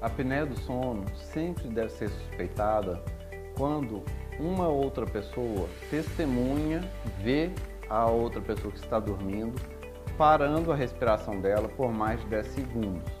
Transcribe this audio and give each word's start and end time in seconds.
A 0.00 0.06
apneia 0.06 0.46
do 0.46 0.58
sono 0.60 1.04
sempre 1.16 1.68
deve 1.68 1.90
ser 1.90 2.08
suspeitada 2.08 3.02
quando 3.56 4.04
uma 4.38 4.68
outra 4.68 5.04
pessoa 5.04 5.68
testemunha, 5.90 6.80
vê 7.20 7.50
a 7.88 8.06
outra 8.06 8.40
pessoa 8.40 8.72
que 8.72 8.78
está 8.78 9.00
dormindo, 9.00 9.60
parando 10.16 10.72
a 10.72 10.76
respiração 10.76 11.40
dela 11.40 11.68
por 11.68 11.92
mais 11.92 12.20
de 12.20 12.26
10 12.26 12.46
segundos. 12.46 13.12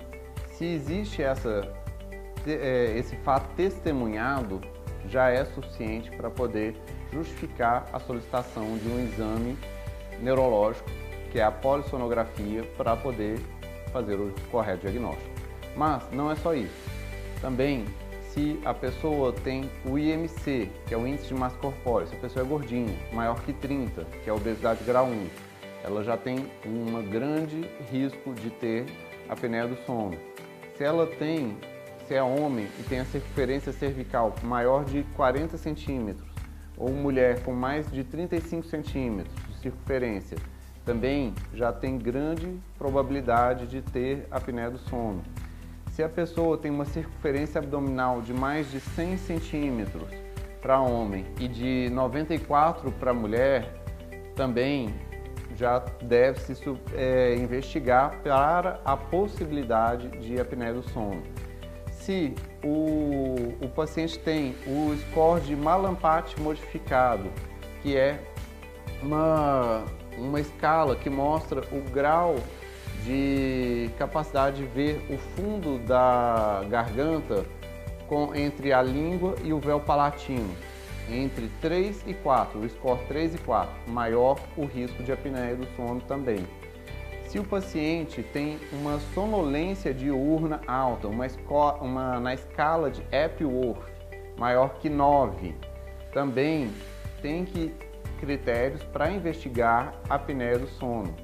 Se 0.52 0.64
existe 0.64 1.22
essa, 1.22 1.68
é, 2.46 2.94
esse 2.96 3.16
fato 3.16 3.52
testemunhado, 3.56 4.60
já 5.06 5.30
é 5.30 5.44
suficiente 5.44 6.10
para 6.10 6.30
poder 6.30 6.76
justificar 7.12 7.86
a 7.92 7.98
solicitação 7.98 8.76
de 8.76 8.88
um 8.88 9.00
exame 9.00 9.56
neurológico, 10.20 10.90
que 11.30 11.40
é 11.40 11.44
a 11.44 11.50
polissonografia, 11.50 12.64
para 12.76 12.96
poder 12.96 13.38
fazer 13.92 14.16
o 14.16 14.34
correto 14.50 14.82
diagnóstico. 14.82 15.37
Mas 15.78 16.02
não 16.10 16.28
é 16.28 16.34
só 16.34 16.54
isso. 16.54 16.90
Também, 17.40 17.84
se 18.30 18.58
a 18.64 18.74
pessoa 18.74 19.32
tem 19.32 19.70
o 19.84 19.96
IMC, 19.96 20.68
que 20.84 20.92
é 20.92 20.96
o 20.96 21.06
índice 21.06 21.28
de 21.28 21.34
massa 21.34 21.56
corpórea, 21.58 22.08
se 22.08 22.16
a 22.16 22.18
pessoa 22.18 22.44
é 22.44 22.48
gordinha, 22.48 22.98
maior 23.12 23.40
que 23.42 23.52
30, 23.52 24.04
que 24.24 24.28
é 24.28 24.32
a 24.32 24.34
obesidade 24.34 24.82
grau 24.82 25.06
1, 25.06 25.28
ela 25.84 26.02
já 26.02 26.16
tem 26.16 26.50
um 26.66 27.08
grande 27.08 27.64
risco 27.92 28.34
de 28.34 28.50
ter 28.50 28.86
a 29.28 29.34
apneia 29.34 29.68
do 29.68 29.76
sono. 29.86 30.18
Se 30.76 30.82
ela 30.82 31.06
tem, 31.06 31.56
se 32.08 32.14
é 32.14 32.22
homem 32.24 32.66
e 32.80 32.82
tem 32.82 32.98
a 32.98 33.04
circunferência 33.04 33.72
cervical 33.72 34.34
maior 34.42 34.84
de 34.84 35.04
40 35.14 35.56
centímetros, 35.56 36.28
ou 36.76 36.90
mulher 36.90 37.44
com 37.44 37.52
mais 37.52 37.88
de 37.88 38.02
35 38.02 38.66
centímetros 38.66 39.34
de 39.46 39.54
circunferência, 39.58 40.38
também 40.84 41.34
já 41.54 41.72
tem 41.72 41.96
grande 41.98 42.58
probabilidade 42.76 43.68
de 43.68 43.80
ter 43.80 44.26
a 44.28 44.38
apneia 44.38 44.70
do 44.70 44.78
sono. 44.78 45.22
Se 45.98 46.04
a 46.04 46.08
pessoa 46.08 46.56
tem 46.56 46.70
uma 46.70 46.84
circunferência 46.84 47.58
abdominal 47.58 48.22
de 48.22 48.32
mais 48.32 48.70
de 48.70 48.78
100 48.78 49.16
centímetros 49.16 50.08
para 50.62 50.80
homem 50.80 51.26
e 51.40 51.48
de 51.48 51.90
94 51.90 52.92
para 52.92 53.12
mulher, 53.12 53.82
também 54.36 54.94
já 55.56 55.80
deve 56.00 56.38
se 56.38 56.54
é, 56.94 57.34
investigar 57.34 58.22
para 58.22 58.80
a 58.84 58.96
possibilidade 58.96 60.08
de 60.20 60.40
apneia 60.40 60.72
do 60.72 60.88
sono. 60.88 61.20
Se 61.90 62.32
o, 62.62 63.56
o 63.60 63.68
paciente 63.68 64.20
tem 64.20 64.54
o 64.68 64.96
score 64.98 65.40
de 65.40 65.56
Malampati 65.56 66.40
modificado, 66.40 67.28
que 67.82 67.96
é 67.96 68.22
uma 69.02 69.84
uma 70.16 70.40
escala 70.40 70.94
que 70.94 71.10
mostra 71.10 71.60
o 71.72 71.80
grau 71.90 72.36
de 73.04 73.90
capacidade 73.98 74.58
de 74.58 74.64
ver 74.64 75.00
o 75.10 75.16
fundo 75.16 75.78
da 75.78 76.64
garganta 76.68 77.44
com, 78.06 78.34
entre 78.34 78.72
a 78.72 78.82
língua 78.82 79.34
e 79.42 79.52
o 79.52 79.58
véu 79.58 79.80
palatino. 79.80 80.54
Entre 81.10 81.48
3 81.60 82.04
e 82.06 82.14
4, 82.14 82.58
o 82.58 82.68
score 82.68 83.00
3 83.08 83.34
e 83.36 83.38
4, 83.38 83.72
maior 83.90 84.38
o 84.56 84.66
risco 84.66 85.02
de 85.02 85.10
apneia 85.10 85.56
do 85.56 85.66
sono 85.74 86.00
também. 86.02 86.46
Se 87.28 87.38
o 87.38 87.44
paciente 87.44 88.22
tem 88.22 88.58
uma 88.72 88.98
sonolência 89.14 89.92
diurna 89.92 90.60
alta, 90.66 91.08
uma, 91.08 91.26
uma 91.80 92.20
na 92.20 92.34
escala 92.34 92.90
de 92.90 93.02
Epworth 93.12 93.98
maior 94.38 94.78
que 94.78 94.88
9, 94.88 95.54
também 96.12 96.70
tem 97.20 97.44
que 97.44 97.74
critérios 98.20 98.82
para 98.84 99.10
investigar 99.10 99.94
a 100.08 100.14
apneia 100.14 100.58
do 100.58 100.66
sono. 100.66 101.14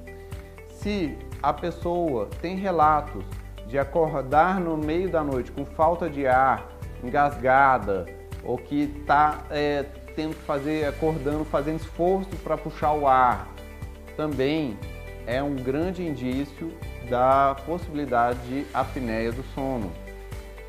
Se 0.81 1.17
a 1.41 1.53
pessoa 1.53 2.29
tem 2.41 2.55
relatos 2.55 3.23
de 3.67 3.77
acordar 3.79 4.59
no 4.59 4.77
meio 4.77 5.09
da 5.09 5.23
noite 5.23 5.51
com 5.51 5.65
falta 5.65 6.09
de 6.09 6.27
ar, 6.27 6.69
engasgada, 7.03 8.05
ou 8.43 8.57
que 8.57 8.83
está 8.83 9.43
é, 9.49 9.83
tendo 10.15 10.35
que 10.35 10.41
fazer, 10.43 10.85
acordando, 10.85 11.43
fazendo 11.45 11.79
esforço 11.79 12.29
para 12.43 12.57
puxar 12.57 12.93
o 12.93 13.07
ar, 13.07 13.47
também 14.15 14.77
é 15.25 15.41
um 15.41 15.55
grande 15.55 16.05
indício 16.05 16.71
da 17.09 17.55
possibilidade 17.65 18.39
de 18.47 18.65
apneia 18.73 19.31
do 19.31 19.43
sono. 19.55 19.91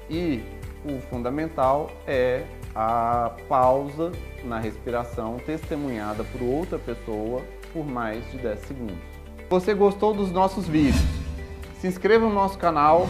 E 0.09 0.43
o 0.85 1.01
fundamental 1.11 1.91
é 2.07 2.45
a 2.75 3.33
pausa 3.49 4.13
na 4.45 4.59
respiração 4.59 5.39
testemunhada 5.39 6.25
por 6.25 6.43
outra 6.43 6.79
pessoa 6.79 7.43
por 7.73 7.85
mais 7.87 8.31
de 8.31 8.39
10 8.39 8.61
segundos. 8.61 9.16
Você 9.49 9.75
gostou 9.75 10.13
dos 10.13 10.33
nossos 10.33 10.67
vídeos, 10.67 11.05
se 11.81 11.87
inscreva 11.87 12.27
no 12.27 12.35
nosso 12.35 12.59
canal, 12.59 13.09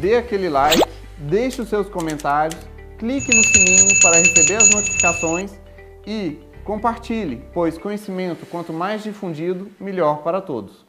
dê 0.00 0.16
aquele 0.16 0.48
like, 0.48 0.82
deixe 1.18 1.60
os 1.60 1.68
seus 1.68 1.88
comentários, 1.88 2.58
clique 2.98 3.34
no 3.34 3.44
sininho 3.44 4.00
para 4.02 4.16
receber 4.16 4.56
as 4.56 4.70
notificações 4.70 5.60
e 6.06 6.38
compartilhe, 6.64 7.44
pois 7.52 7.78
conhecimento 7.78 8.46
quanto 8.46 8.72
mais 8.72 9.04
difundido, 9.04 9.70
melhor 9.80 10.22
para 10.22 10.40
todos. 10.40 10.85